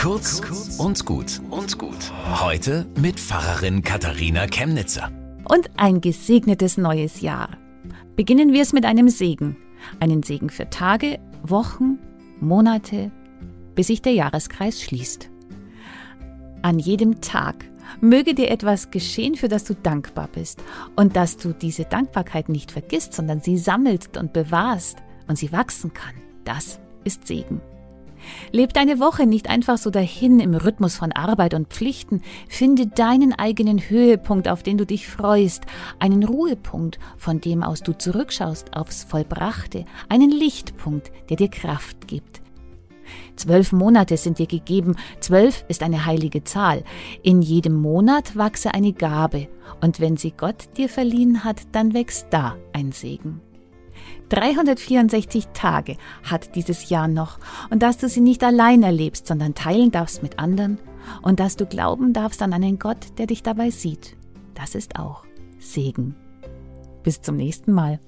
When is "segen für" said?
10.22-10.70